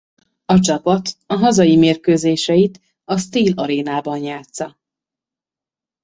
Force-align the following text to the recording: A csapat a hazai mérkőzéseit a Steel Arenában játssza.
A 0.45 0.59
csapat 0.59 1.15
a 1.27 1.33
hazai 1.33 1.77
mérkőzéseit 1.77 2.81
a 3.03 3.17
Steel 3.17 3.53
Arenában 3.57 4.17
játssza. 4.17 4.77